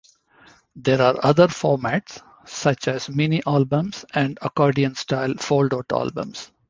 [0.75, 6.49] There are other formats such as mini albums and accordion-style fold-out albums.